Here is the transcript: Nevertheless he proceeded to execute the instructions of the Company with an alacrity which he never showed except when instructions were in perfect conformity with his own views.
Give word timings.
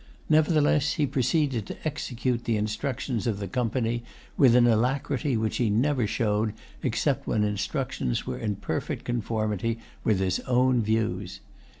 Nevertheless 0.29 0.93
he 0.93 1.05
proceeded 1.05 1.67
to 1.67 1.77
execute 1.87 2.45
the 2.45 2.57
instructions 2.57 3.27
of 3.27 3.37
the 3.37 3.47
Company 3.47 4.03
with 4.35 4.55
an 4.55 4.65
alacrity 4.65 5.37
which 5.37 5.57
he 5.57 5.69
never 5.69 6.07
showed 6.07 6.53
except 6.81 7.27
when 7.27 7.43
instructions 7.43 8.25
were 8.25 8.39
in 8.39 8.55
perfect 8.55 9.05
conformity 9.05 9.77
with 10.03 10.19
his 10.19 10.39
own 10.47 10.81
views. 10.81 11.39